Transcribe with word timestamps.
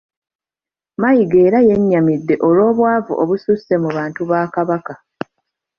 Mayiga 1.01 1.37
era 1.47 1.59
yenyamidde 1.67 2.35
olw'obwavu 2.47 3.13
obususse 3.23 3.73
mu 3.83 3.89
bantu 3.97 4.21
ba 4.29 4.41
Kabaka 4.53 4.93